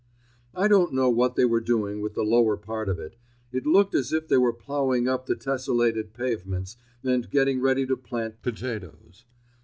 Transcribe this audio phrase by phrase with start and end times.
[0.55, 3.17] I don't know what they were doing with the lower part of it;
[3.51, 7.95] it looked as if they were ploughing up the tesselated pavements and getting ready to
[7.95, 9.25] plant potatoes.